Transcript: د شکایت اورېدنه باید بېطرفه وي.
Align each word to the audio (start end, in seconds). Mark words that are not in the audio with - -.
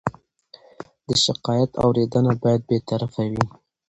د 1.07 1.09
شکایت 1.25 1.71
اورېدنه 1.83 2.31
باید 2.41 2.61
بېطرفه 2.69 3.23
وي. 3.31 3.45